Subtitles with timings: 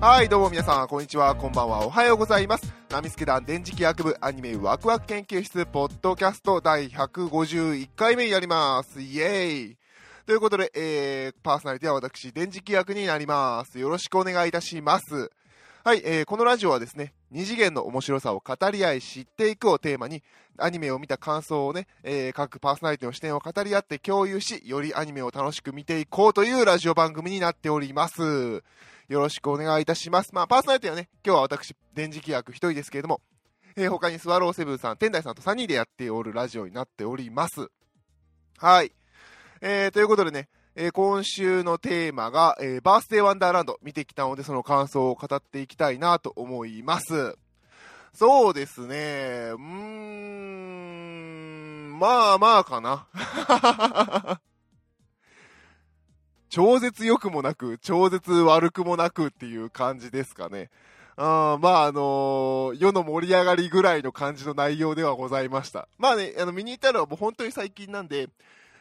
[0.00, 2.72] はい、どうも皆さん、こんにちは、こんばんは、おはようございます。
[2.88, 9.00] ナミスケ団電磁気学部アニメワクワク研究室ポッドキャスト第151回目やります。
[9.00, 9.76] イエーイ
[10.24, 13.80] ということで、えー、パーソナリティは私、電磁気役になります。
[13.80, 15.32] よろしくお願いいたします。
[15.88, 20.22] はい、えー、このラジオはですね、二次元の面白さを語り合い知っていくをテーマに、
[20.58, 28.20] アニメを見た感想をね、えー、各パーソナリティの視点を語り合って共有し、よりアニメを楽しく見ていこうというラジオ番組になっております。
[28.20, 28.62] よ
[29.08, 30.34] ろしくお願いいたします。
[30.34, 33.22] まあ、パーソナリティはね、今日は私、電磁気役一人ですけれども、
[33.74, 37.66] えー他にスワローセブンさん、天台さんと3人でやっておるラジオになっております。
[38.58, 38.92] はい。
[39.62, 47.36] えー、ということでね、えー今週のテーマが、えーバースデーワンダーランド見てきたので、その感想を語っていきたいなと思います。
[48.14, 49.58] そうですね、うー
[51.90, 53.08] ん、まあまあかな。
[56.48, 60.70] 超絶良くもなく、超絶悪くもなくっていう感じですかね。
[61.16, 65.88] あまああのー世の盛り上がりぐらいの感じの内容ではございました。
[65.98, 68.28] まあね、あの見に行ったのはもう本当に最近なんで、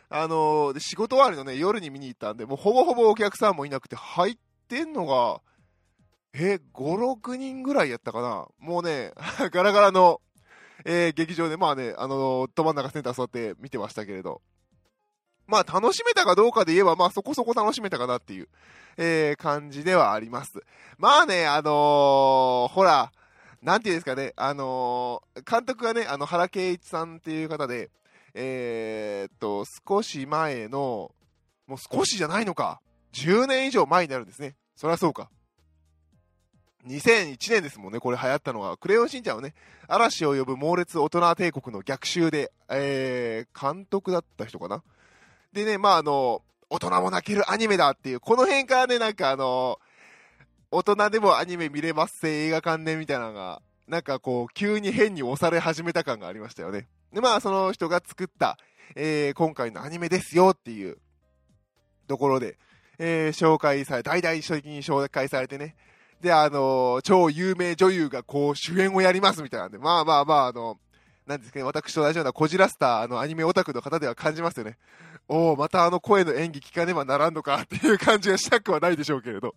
[0.09, 5.41] あのー仕事終わりのね、夜に見に行ったんで、もうほぼほぼお客さんもいなくて、入ってんのが、
[6.33, 8.47] え、5、6人ぐらいやったかな。
[8.59, 9.11] もうね、
[9.51, 10.21] ガラガラの、
[10.85, 14.41] えー劇場で、まあね、あのーど真ん中センター座って見てましたけれど、
[15.45, 18.49] まあ楽しめたかどうかで言えば、まあそこそこ楽しめたかなっていう、
[18.97, 20.61] えー感じではあります。
[20.97, 23.11] まあね、あのーほら、
[23.61, 27.89] なんていうんですかね、あのー監督がね、あの、原敬一さんっていう方で、
[28.33, 31.11] えーっと、少し前の、
[31.67, 32.81] もう少しじゃないのか、
[33.13, 34.55] 10年以上前になるんですね。
[34.75, 35.29] そりゃそうか。
[36.87, 38.77] 2001年ですもんね、これ流行ったのは。
[38.77, 39.53] クレヨンしんちゃんはね、
[39.87, 44.83] 嵐を呼ぶ猛烈大人帝国の逆襲で、えー、監督だった人かな。
[45.51, 49.79] でね、まああの、大人も泣けるアニメだっていう、この辺からね、なんかあの、
[50.71, 56.87] 大人でもアニメ見れますせ映画館ねみたいなのが、なんかこう、急に変に押され始めた感がありましたよね。
[57.13, 58.57] で、まあその人が作った、
[58.95, 60.97] えー今回のアニメですよっていう
[62.07, 62.57] ところで、
[62.99, 65.75] えー紹介され、大々書的に紹介されてね。
[66.21, 70.77] で、あのー超有名女優がこう主演をやりますみたいなんで、まあまあまあ、あの、
[71.25, 74.77] なんですかね、私と同じようなこじらせたあのアニメオタクの方では感じますよね。
[75.27, 79.53] おお、またあの声の演技聞かねばならんのかっていう感じがしたくはないでしょうけれど。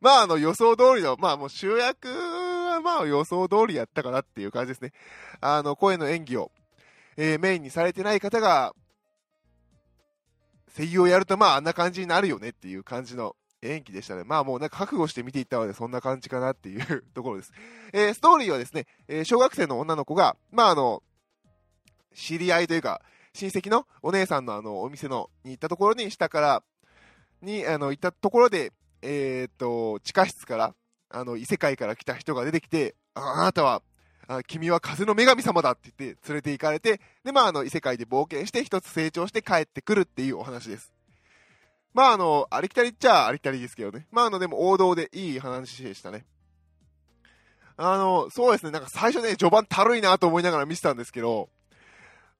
[0.00, 4.92] まああの予想通りの、まあもう主役はまあ予想通りやったかなっていう感じですね。
[5.40, 6.52] あの声の演技を、
[7.22, 8.74] えーメインにされてない方が、
[10.74, 14.24] 声優をやるとまああんな感じになるよねっていう感じの演技でしたね。
[14.24, 17.52] まあもうなんか覚悟して見ていったのでそんな感じかなっていう ところです。
[17.92, 21.02] えーストーリーはですね、えー小学生の女の子が、まああの、
[22.14, 23.02] 知り合いというか、
[23.34, 26.62] 親戚のお姉さんのあのお店のに行ったところに下から
[27.42, 28.72] にあの行ったところで、
[29.02, 30.74] えっと地下室から
[31.10, 33.82] あの異世界から来た人が出てきてあなたは
[34.32, 40.92] あ君は風の女神様だって言って連れて行かれてでまああの異世界で冒険して一つ成長して帰ってくるっていうお話です。
[41.92, 44.06] まああのありきたりっちゃありきたりですけどね。
[44.12, 46.24] まああのでも王道でいい話でしたね。
[47.76, 48.70] あのそうですね。
[48.70, 51.48] なんか最初ね序盤たるいなと思いながら見てたんですけど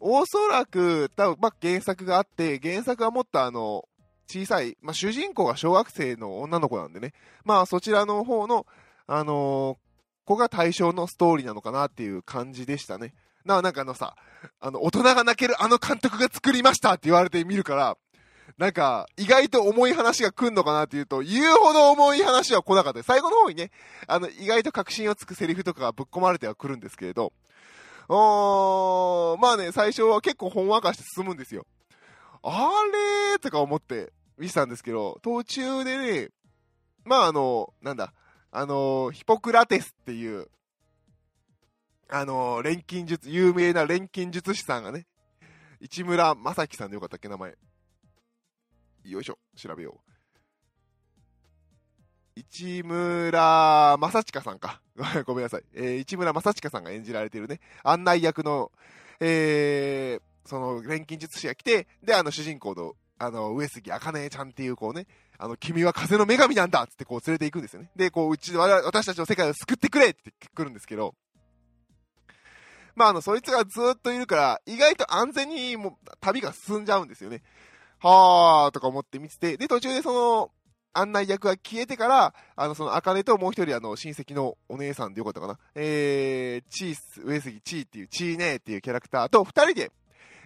[0.00, 3.86] おそらく、多分、まあ、原作があって、原作はもっとあの、
[4.26, 7.12] 小さい、まあ、主人公が小学生の女の子なんでね、
[7.44, 8.66] まあ、そちらの方の、
[9.06, 9.89] あのー
[10.24, 13.14] 子が対象のストーリーなのかなっていう感じでしたね。
[13.44, 14.16] な、なんかあのさ、
[14.60, 17.96] あの、大人が泣けるあの監督が作りましたって言われてみるから、
[18.58, 23.02] なんか、意外と重い話が来んのかなっていうと、言うほど重い話は来なかった。
[23.02, 23.70] 最後の方にね、
[24.06, 27.32] あの、意外と確信をつくセリフとかがぶっ込まれてはくるんですけれど、
[28.08, 31.64] おーんまあね、最初は結構ほんわかして進むんですよ。
[32.42, 36.30] あれーとか思って見てたんですけど、途中でね、
[37.04, 38.12] まああの、なんだ、
[38.52, 40.48] あの、ヒポクラテスっていう、
[42.08, 45.06] あの、錬金術、有名な錬金術師さんがね、
[45.80, 47.56] 市村正樹さんでよかったっけ、名前。
[49.04, 50.10] よいしょ、調べよう。
[52.36, 54.80] 市村正親さんか。
[55.26, 55.64] ごめんなさい。
[55.72, 58.72] えー市村正親さんが演じられてるね、案内役の、
[59.20, 65.06] えーその錬金術師が来て、で、あの主人公の、あの、上杉茜ちゃんっていう子をね、
[65.40, 67.90] あの、君は風の女神なんだっつってこう連れて行くんですよね。
[67.96, 71.14] で、こう、うち、我々私たちの世界を救ってくれって言ってくるんですけど、
[72.94, 77.42] まあ、あの、そいつがずっといるから、意外と安全にもう旅が進んじゃうんですよね。
[78.00, 80.50] はーとか思って見てて、で、途中でその、
[80.92, 85.58] 案内役が消えてから、あの、その、あかねともう一人、あの、親戚のお姉さんでよかったかな。
[85.74, 89.92] えー、チース、上杉チーっていう、チーネーっていうキャラクターと二人で、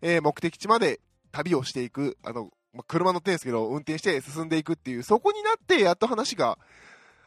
[0.03, 1.01] えー目的地まで
[1.33, 6.59] 旅をしていく、あの、まあ車乗ってるんですけど、運転して進んでいくっていう、そこになって、やっと話が、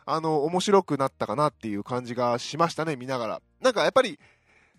[0.06, 3.42] あの、面白くなったかなっていう感じがしましたね、見ながら。
[3.62, 4.20] なんかやっぱり、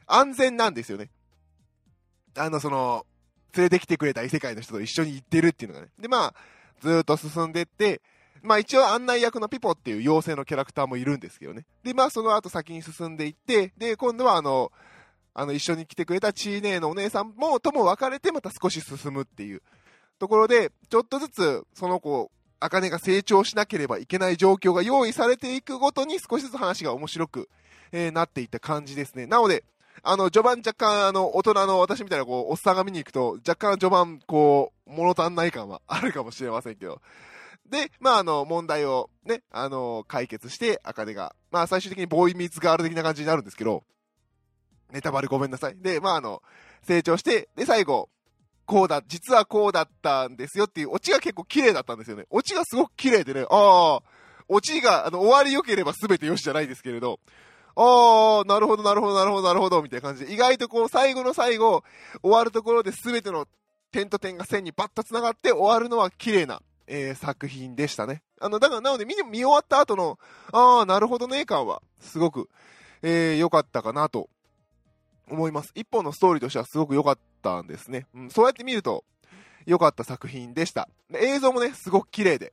[0.06, 1.10] 安全なんですよね。
[2.36, 3.04] あの、その、
[3.54, 5.92] 連れてきてくれた異世界の人と一緒に行ってるっていうのがね。
[5.98, 6.34] で、まあ、
[6.80, 8.00] ずっと進んでって、
[8.42, 11.64] まあ一応案内役のピポっていう妖精のキャラクターもいるんですけどね。
[11.82, 14.70] で、まあその後先に進んでいって、で、今度はあの、
[15.34, 19.62] あの、一緒に来てくれたチーネーのお姉さんも、とも別れてまた少し進むっていう
[20.18, 22.30] ところで、ちょっとずつその子、
[22.60, 27.48] アカネが成長しなければいけない状況が用意されていくごとに少しずつ話が面白く、
[27.92, 29.26] えー、なっていった感じですね。
[29.26, 29.64] なので、
[30.02, 37.00] あの、序盤若干、あの、大人の私みたいな、こう、おっさんが見に行くと、若干序盤、こう、物足んない感はあるかもしれませんけど。
[37.68, 43.84] で、まあ、あの、問題をね、あの、解決して、あかねが、まあ、最終的にボーイミーツガール的な感じになるんですけど、
[44.90, 45.76] ネタバレごめんなさい。
[45.76, 46.42] で、まあ、あの、
[46.82, 48.08] 成長して、で、最後、
[48.68, 52.26] こうだ、実はこうだったんですよっていう、オチが結構綺麗だったんですよね。
[52.28, 54.00] オチがすごく綺麗でね、ああ、
[54.46, 57.18] オチが、あの、終わり良ければ全て良しじゃないですけれど、
[57.76, 61.82] ああ、なるほど、なるほど、なるほど、なるほど、みたいな感じで、意外とこう、最後の最後、
[62.22, 63.48] 終わるところで全ての
[63.90, 68.22] 点と点が線にバッと繋がって終わるのは綺麗な、えー、作品でしたね。
[68.38, 70.18] あの、だから、なので見、見終わった後の、
[70.52, 72.50] ああ、なるほどね、感は、すごく、
[73.00, 74.28] えー、良かったかなと
[75.30, 75.72] 思います。
[75.74, 78.06] 一本のストーリーとしてはすごく良かったんですね。
[78.14, 79.04] うん、そうやって見ると、
[79.66, 80.88] 良かった作品でした。
[81.14, 82.52] 映像もね、すごく綺麗で。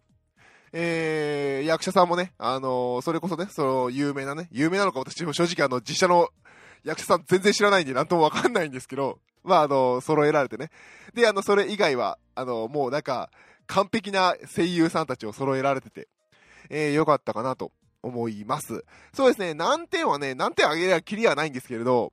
[0.73, 6.29] えー、役者さんもね、あのー、それこそね、その、有名なね、有名なのか私も正直あの、実写の
[6.83, 10.71] 役者さん全然知らないんでなんともわかんないんですけど、まああのー、揃えられてね。
[11.13, 13.29] で、あの、それ以外は、あのー、もうなんか、
[13.67, 16.09] 完璧な声優さんたちを揃えられてて、
[16.69, 17.71] えー、良かったかなと
[18.03, 18.83] 思います。
[19.13, 22.11] そうですね、難点はね、難点あげればキリはないんですけれど、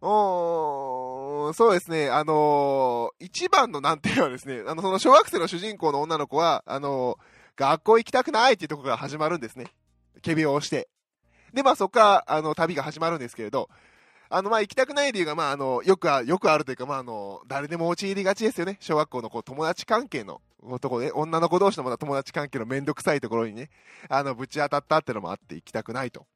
[0.00, 1.03] おー、
[1.52, 9.66] そうですね、あのー、一番の難点はですね、あの、その小学生の主人公の女の子は、あのー、学校行きたくないっていうところが始まるんですね。
[10.24, 10.88] 仮病をして。
[11.52, 13.68] で、まあそこから、あの、旅が始まるんですけれど、
[14.28, 18.76] あの、まあ行きたくない理由が、まああの、よくあ、よくあるというか、まああの、誰でも陥りがちですよね。
[18.80, 20.40] 小学校のこう友達関係の
[20.80, 23.70] とこで、女の子同士のまだ友達関係のめんどくさいところにね、
[24.08, 26.26] あの、ぶち当たったってのもあって行きたくないと。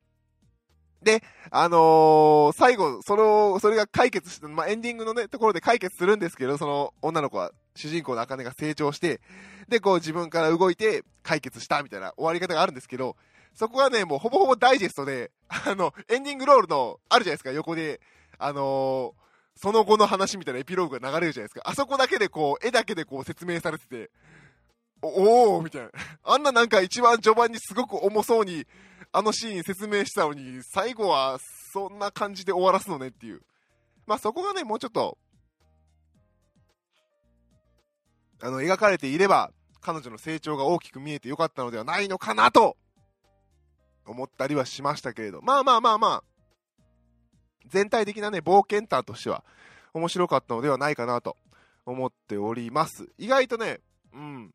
[1.02, 9.20] で、あのー、最後、その、それが解決して、まあ、エンディングのね、ところで解決するんですけど、その女の子は、主人公の茜が成長して、
[9.68, 13.16] で、こう自分から動いて解決したみたいな終わり方があるんですけど、
[13.54, 18.00] そこはね、もうほぼほぼダイジェストで、あの、エンディングロールの、あるじゃないですか、横で、
[18.38, 21.62] あのー、その後の話みたいなエピローグが流れるじゃないですか。
[21.64, 24.10] あそこだけでこう、絵だけでこう説明されてて、
[25.02, 25.90] おおーみたいな。
[26.24, 28.66] あんななんか一番序盤にすごく重そうに、
[29.12, 31.38] あのシーン説明したのに、最後は
[31.72, 33.40] そんな感じで終わらすのねっていう。
[34.06, 35.18] まあそこがね、もうちょっと、
[38.40, 39.50] あの、描かれていれば、
[39.80, 42.76] 彼女の成長が大きく見えてよかったのではないのかなと、
[44.06, 45.40] 思ったりはしましたけれど。
[45.42, 46.24] まあまあまあまあ、
[47.66, 49.44] 全体的なね、冒険譚としては、
[49.92, 51.36] 面白かったのではないかなと
[51.84, 53.08] 思っております。
[53.18, 53.80] 意外とね、
[54.12, 54.50] うん、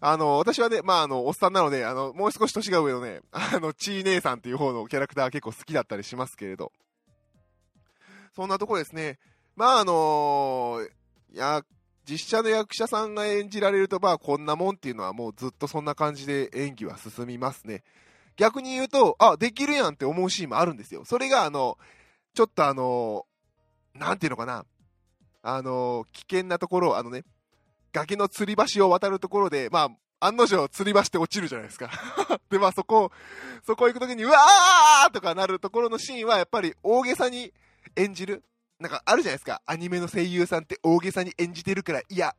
[0.00, 6.72] あの、私はね、まあ、あの、おっさんなので、あの、もう少し年が上のね、あの、ちー姉さんっていう方のキャラクター結構好きだったりしますけれど、
[8.34, 9.18] そんなとこですね。
[9.54, 10.90] まあ、あのー、
[11.36, 11.62] や、
[12.08, 17.82] 実写の役者さんが演じられると、まあ、こんなもんっていうのはもうずっとそんな感じで演技は進みますね。
[18.36, 21.04] 逆に言うと、あ、できるやんって思うシーンもあるんですよ。
[21.04, 21.78] それが、あの、
[22.34, 23.26] ちょっとあの、
[23.94, 24.64] なんていうのかな。
[25.42, 27.24] あの、危険なところ、あのね、
[27.96, 31.90] 崖の吊り橋を渡るところで、まあ、案の定吊り橋って落ちるじゃないですか
[32.50, 33.10] で、まあそこ、
[33.66, 37.52] そこ行くときに、うわーとかなるところのシーンはやっぱり大げさに
[37.96, 38.42] 演じる。
[38.78, 39.62] なんかあるじゃないですか。
[39.64, 42.36] アニメの声優さんって大げさに演じてるから、いや、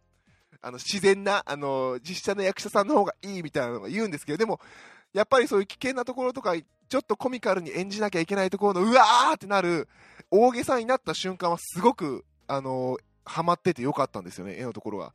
[0.62, 4.60] あの、自然な、あの、実写の役者さんの方がいいみたいなのが言うんですけど、でも、
[5.14, 9.90] やっぱりそういう危険なところとか、ちょっとコミカルに演じなきゃいけないところの、うわーってなる、
[10.30, 15.14] 大げさになった瞬間はすごく、あの、ハマっててよかったんですよね、絵のところは。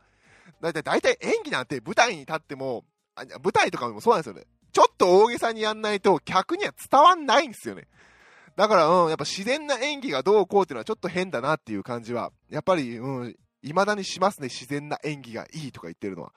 [0.62, 2.84] だいたい、だいたい演技なんて舞台に立っても、
[3.16, 4.44] 舞台とかもそうなんですよね。
[4.72, 7.88] ちょっと大げさにやんないと客には伝わんないんですよね。
[8.56, 16.32] だから、うん、やっぱ自然な演技がどうこうっていうのはちょっと変だなっていう感じは、やっぱり、うん、未だにしますね、自然な演技がいいとか言ってるのは。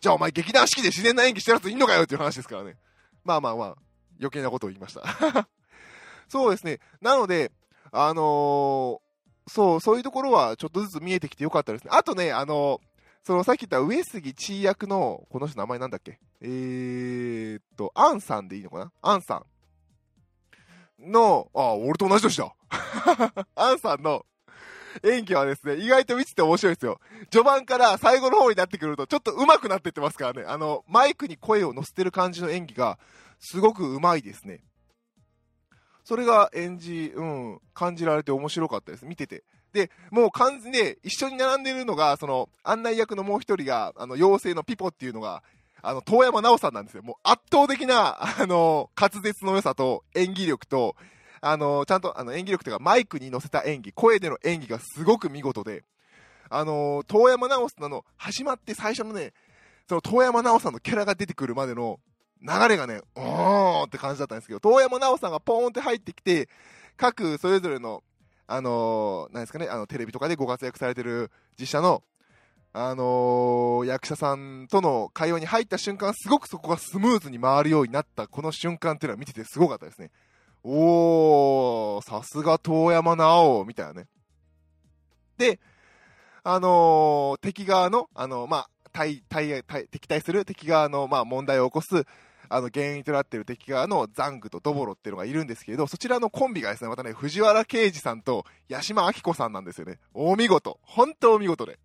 [0.00, 2.76] じゃあお前劇団四季で自然な演技してるやついんのかよっていう話ですからね。
[3.24, 3.74] まあまあまあ、
[4.18, 5.02] 余計なことを言いました。
[6.28, 6.80] そうですね。
[7.00, 7.52] なので、
[7.90, 11.90] あのー、そう、そういうところはちょっとずつ見えてきてよかったですね。
[11.92, 12.80] あとね、あの
[13.28, 16.18] そのさっき言った上杉千役の、この人名前なんだっけ？
[16.40, 18.90] えーっと、アンさんでいいのかな？
[19.02, 19.44] アンさ
[20.98, 22.54] んの、あ、俺と同じ年だ。
[23.54, 24.24] アンさんの
[25.02, 27.00] 演技はですね、意外と見てて面白いですよ。
[27.30, 30.48] 序盤から最後の方になってくると、ちょっと上手くなってってますからね。
[30.48, 32.98] あの、マイクに声を乗せてる感じの演技が、
[33.40, 34.64] すごく上手いですね。
[36.02, 39.04] それが演じ、うん、感じられて面白かったです。
[39.04, 39.44] 見てて。
[39.72, 45.42] で、もう完全に一緒に並んでるのが、その、案内役のもう一人が、あの、妖精のピポっていうのが、
[45.82, 47.02] あの、遠山奈緒さんなんですよ。
[47.02, 50.96] もう圧倒的な、あの、滑舌の良さと演技力と、
[51.40, 55.84] あの、ちゃんと、あの、演技力というか、マイクに乗せた演技、声での演技がすごく見事で、
[56.50, 59.32] あの、遠山奈緒さんの、始まって最初のね、
[59.88, 62.00] その遠山奈緒さんのキャラが出てくるまでの
[62.42, 66.48] 流れがね、おーって感じだったんですけど、遠山奈緒さんがポーンって入ってきて、
[66.96, 68.02] 各それぞれの、
[68.48, 72.02] あのー、なんですかね、あの、テレビとかでご活躍されてる実写の、
[72.72, 80.10] あのー、役者さんとの会話に入った瞬間、すごくそこがスムーズに回るようになったこの瞬間っていうのは見ててすごかったですね。
[80.64, 84.06] おー、さすが遠山直みたいなね。
[85.36, 85.60] で、
[86.42, 92.06] あのー、敵側の、あのー、まあ、対、対、対、敵対する敵側の、まあ、問題を起こす、
[92.48, 99.98] あの、原因となっている敵側のザングとドボロっていうのがいるんですけど、そちらのコンビがですね、またね、藤原啓治さんと八島明子さんなんですよね。
[100.14, 100.78] お見事。
[100.82, 101.78] 本当お見事で。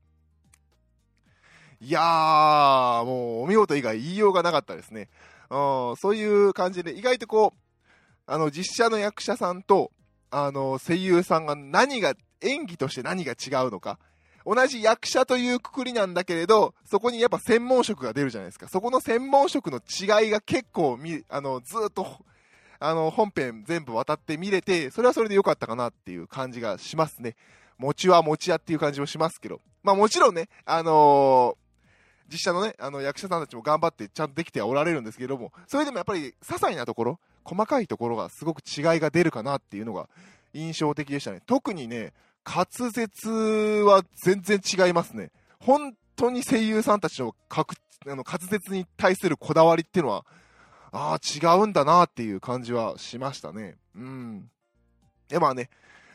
[1.82, 5.10] いやー、もうお見事以外言いようがなかったですね。
[5.50, 7.60] うん、そういう感じで、意外とこう、
[8.26, 9.92] あの、実写の役者さんと、
[10.32, 14.00] あの、声優さんが何が、演技として何が違うのか。
[14.46, 18.68] 同じ役者というくくりなんだけれど、そこにやっぱ専門職が出るじゃないですか。
[18.68, 22.06] そこの専門職の違いが結構み、あの、ずっと、
[22.80, 27.36] あの、本編全部渡って見れて、それはそれで良かったかなっていう感じがしますね。
[27.78, 29.62] 餅は餅屋っていう感じもしますけど。
[29.84, 40.08] まあもちろんね、あのー、実写のね、あの役者さんたちも頑張ってちゃんとできてはおられるんですけども、それでもやっぱり些細なところ、細かいところがすごく違いが出るかなっていうのが
[40.54, 41.42] 印象的でしたね。
[41.46, 42.14] 特にね、
[42.46, 43.30] 滑舌
[43.86, 45.32] は全然違いますね。
[45.60, 47.64] 本当に声優さんたちのあ
[48.16, 50.26] の滑舌に対するこだわりっていうのは、
[50.92, 53.78] ああ、違うんだなっていう感じはしましたね。
[53.96, 54.50] うん。
[55.30, 55.70] で、まあね、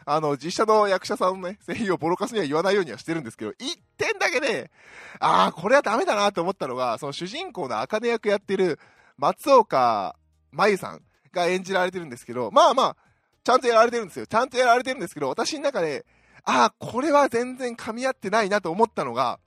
[0.05, 4.71] あの、実写の役者さんのね、声優をボロカスには言わないようにはしてるんですけど、一点だけね、
[5.19, 8.79] ああ、これはダメだなと思ったのが、その主人公の茜役やってる
[9.17, 10.17] 松岡
[10.53, 12.97] 真由さんが演じられてるんですけど、まあまあ、
[13.45, 14.27] ちゃんとやられてるんですよ。
[14.27, 16.07] ちゃんとやられてるんですけど、私の中で、
[16.45, 19.39] ああ、これは全然噛み合ってないなと思ったのが、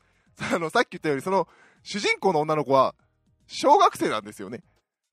[0.53, 1.47] あの、さっき言ったように、その、
[1.83, 2.95] 主人公の女の子は、
[3.47, 4.63] 小学生なんですよね。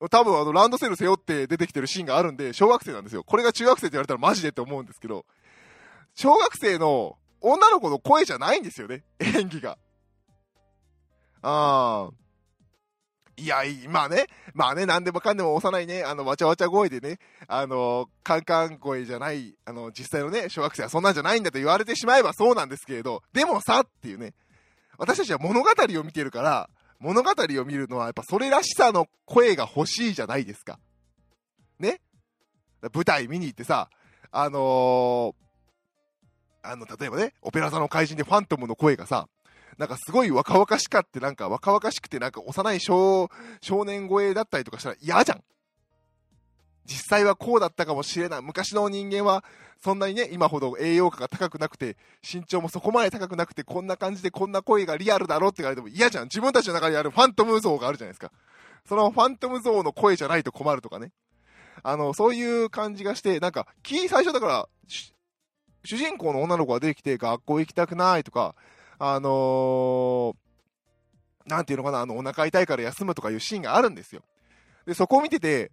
[0.09, 3.23] 多分あの、ランドセル背負って出てきてるシーンがあるんで、小学生なんですよ。
[3.23, 5.25] これが中学生って言われたらマジでって思うんですけど、
[6.15, 9.77] 小学生の女の子の声じゃないんですよね、演技が。
[11.41, 12.28] ああ。
[13.39, 13.57] いや、
[13.89, 24.33] まあね、まあね、なんでもかんでも幼いね、あの、わちゃわちゃ声でね、あの、カンカン声じゃない、あの、実際のね、小学生はそんなんじゃないんだと言われてしまえばそうなんですけれど、でもさっていうね、
[24.97, 26.69] 私たちは物語を見てるから、
[26.99, 30.79] 物語を見るのはやっぱそれらしさの声が欲しいじゃないですか。
[31.79, 32.01] ね。
[32.93, 33.89] 舞台見に行ってさ、
[34.31, 39.27] あのー、あの、例えばね、オペラ座の怪人でファントムの声がさ、
[39.79, 43.29] なんかすごい若々しかって、なんか若々しくて、なんか幼い少
[43.61, 45.43] 少年声だったりとかしたら嫌じゃん。
[46.85, 48.41] 実際はこうだったかもしれない。
[48.41, 49.43] 昔の人間は、
[49.81, 56.25] そんなにね、今ほど栄養価が高くなくて、身長もそこまで高くなくて、こんな感じでこんな声がリアルだろって言われても嫌じゃん。
[56.25, 58.33] 自分たちの中にあるファントム像があるじゃないですか。
[58.85, 61.13] そのファントム像の声じゃないと困るとかね。
[61.83, 64.69] あの、そういう感じがして、なんか、キー最初だから、
[65.85, 68.55] 主人公の女の子が出てきて学校行きたくないとか、
[68.99, 74.21] あのー、なんていうのかな、あの、お腹痛いから休むとかいうシーンがあるんですよ。
[74.85, 75.71] で、そこを見てて、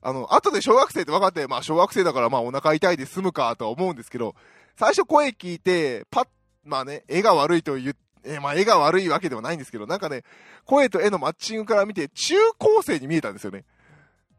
[0.00, 4.34] あの、後で小学生って分かって、まあ小学生だからまあお腹痛いで済むかとは思うんですけど、
[4.76, 6.28] 最初声聞いて、パッ、
[6.64, 10.22] まあね、絵が悪いと言って、えまあ絵が悪いわけではないんですけど、なんかね、
[10.64, 13.64] 声と絵のマッチングから見て、中高生に見えたんですよね。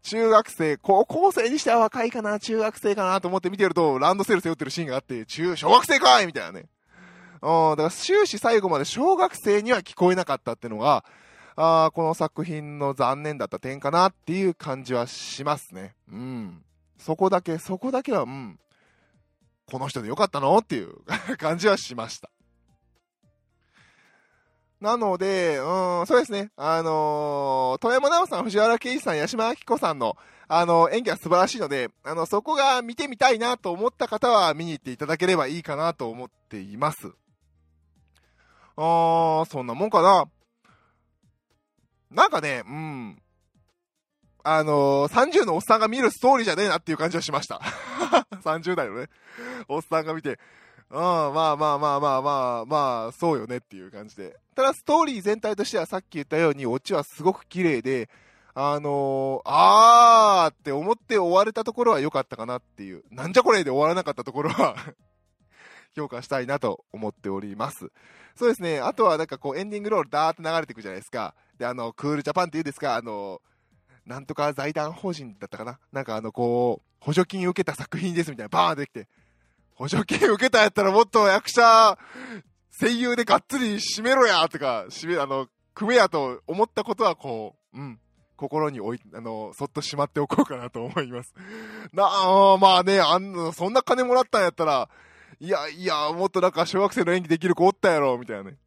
[0.03, 6.65] 中学生、高校生にしては若いかな、中学生かなと思って見てると、ランドセル背負ってるシーンがあって、中、小学生かいみたいなね。
[7.41, 11.05] うん、だから終始最後まで小学生には聞こえなかったっていうのが、
[11.55, 15.93] あこの作品の残念だった点かなっていう感じはしますね。
[16.09, 16.63] うん。
[16.97, 18.59] そこだけ、そこだけは、うん。
[19.65, 20.93] この人でよかったのっていう
[21.37, 22.29] 感じはしました。
[24.81, 26.51] なので、うん、そうですね。
[26.55, 30.15] あのー、富山直さん、藤原圭司さん、八島明子さんの、
[30.47, 37.11] あのー、演技は素晴らしいので、あの、そこが見てみたいなと思った方は見に行っていただければいいかなと思っています。
[38.81, 40.25] あー、そんなもんかな。
[42.11, 43.21] なんかね、うん。
[44.43, 47.59] あのー、30のおっさんが見るストーリーじゃねえなっていう感じはしました。
[48.43, 49.09] 30代のね、
[49.67, 50.39] おっさんが見て、
[50.89, 54.37] うん、まあまあまあまあまあまあ、そうよねっていう感じで。
[54.55, 58.09] ただ、ストーリー全体としてはさっき言ったように、オチはすごく綺麗で、
[58.55, 64.75] あのー、あーって思って終われたところは良かったかなっていう、なんじゃこれで終わらなかったところは
[65.99, 67.91] 評価したいなと思っております。
[68.35, 71.35] そうですね、あとはなんかこうエンディングロールダーって流れていくじゃないですか。
[71.57, 73.41] で、あの、クールジャパンって言うんですか、あの、
[74.05, 75.77] なんとか財団法人だったかな？
[75.91, 79.07] なんかあの、こう、補助金受けた作品ですみたいな、バーンできて、
[79.75, 81.97] 補助金受けたやったらもっと役者、
[82.79, 87.99] 声優でがっつり締めろやとか、締め、あの、組めやと思ったことはこう、うん、
[88.37, 91.33] 心に置い、あの、そっとしまっておこうかなと思います。
[91.91, 94.89] なあ、まあね、あんの、そんな金もらったんやったら、
[95.39, 98.57] いやいや、もっとなんか小学生の演技できる子おったやろ、みたいなね。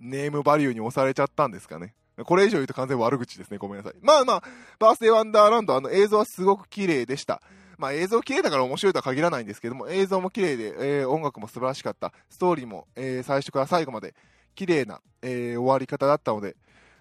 [0.00, 1.94] ネームバリューに押されちゃったんですかね。
[2.24, 3.58] これ以上言うと完全悪口ですね。
[3.58, 3.94] ごめんなさい。
[4.00, 4.42] まあまあ、
[4.78, 7.40] バースデーワンダーランド、あの映像はすごく綺麗でした。
[7.78, 12.12] まあ映像綺麗だから面白いとは限らないんですけども、映像も綺麗で、えー、音楽も素晴らしかった。
[12.28, 14.14] ストーリーも、えー、最初から最後まで
[14.54, 16.56] 綺麗な、えー、終わり方だったので、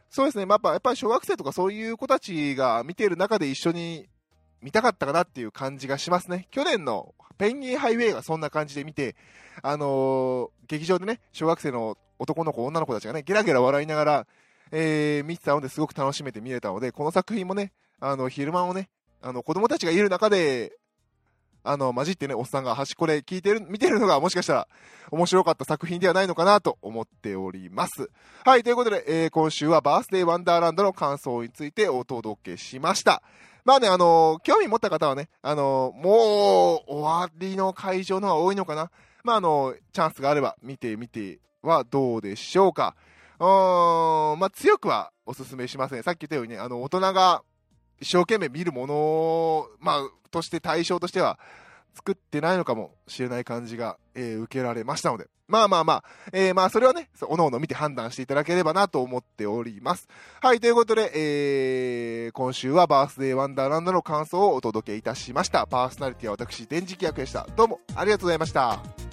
[0.10, 4.08] そうですね、まあ、やっぱり小学生とかそういう子たちが見ている中で一緒に
[4.64, 6.48] 見たかったかなっていう感じがしますね。
[6.50, 9.16] 去年のペンギンハイウェイがそんな感じで見て、
[9.62, 14.28] あのー、劇場でね、小学生の男の子、女の子たちがね、ゲラゲラ笑いながら、
[14.72, 18.90] えー、見てたのですごく楽しめて見れたので、この作品もね、あの、昼間をね、
[19.22, 20.78] あの、子供たちがいる中で、
[21.66, 24.68] あの、混じってね、おっさんが端っこで聞いてる、見てるのがもしかしたら
[25.12, 28.10] 面白かった作品ではないのかなと思っております。
[28.44, 33.24] はい、ということで、えー、今週はバースデーワンダーランドの感想についてお届けしました。
[33.66, 38.92] まあね、あの、興味持った方はね、あの、もう終わりの会場の方が多いのかな。
[39.24, 42.96] まあ、あのチャンスがあれば見てみてはどうでしょうか。
[43.40, 46.04] うーん、まあ、強くはお勧めしません。
[46.04, 47.44] さっき言ったようにね、あの、大人が
[48.02, 51.40] 一生懸命見るものを、まあ、として対象としては
[51.96, 55.28] 作ってないのかもしれない感じが、えー、受けられましたので。
[55.54, 60.08] まあまあまあ、えー、まあそれはね、おのおの見て判断していただければなと思っております。
[60.42, 65.68] はい、ということで、えー、今週はバースデーワンダーランドの感想をお届けいたしました。
[65.68, 67.46] パーソナリティは私、電磁気役でした。
[67.56, 69.13] どうもありがとうございました。